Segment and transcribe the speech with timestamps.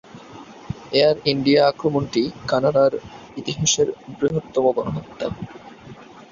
[0.93, 2.91] Air India আক্রমণটি কানাডার
[3.37, 5.27] ইতিহাসের বৃহত্তম গণহত্যা।